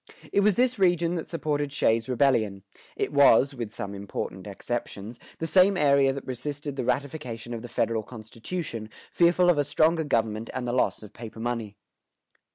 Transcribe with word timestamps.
It 0.33 0.39
was 0.39 0.55
this 0.55 0.79
region 0.79 1.13
that 1.13 1.27
supported 1.27 1.71
Shays' 1.71 2.09
Rebellion; 2.09 2.63
it 2.95 3.13
was 3.13 3.53
(with 3.53 3.71
some 3.71 3.93
important 3.93 4.47
exceptions) 4.47 5.19
the 5.37 5.45
same 5.45 5.77
area 5.77 6.11
that 6.11 6.25
resisted 6.25 6.75
the 6.75 6.83
ratification 6.83 7.53
of 7.53 7.61
the 7.61 7.67
federal 7.67 8.01
constitution, 8.01 8.89
fearful 9.11 9.47
of 9.51 9.59
a 9.59 9.63
stronger 9.63 10.03
government 10.03 10.49
and 10.55 10.67
of 10.67 10.73
the 10.73 10.77
loss 10.79 11.03
of 11.03 11.13
paper 11.13 11.39
money. 11.39 11.77